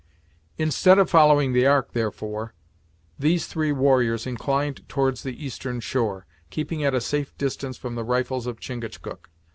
Instead 0.57 0.97
of 0.97 1.11
following 1.11 1.53
the 1.53 1.67
Ark, 1.67 1.91
therefore, 1.93 2.55
these 3.19 3.45
three 3.45 3.71
warriors 3.71 4.25
inclined 4.25 4.81
towards 4.89 5.21
the 5.21 5.45
eastern 5.45 5.79
shore, 5.79 6.25
keeping 6.49 6.83
at 6.83 6.95
a 6.95 6.99
safe 6.99 7.37
distance 7.37 7.77
from 7.77 7.93
the 7.93 8.03
rifles 8.03 8.47
of 8.47 8.59
Chingachgook. 8.59 9.29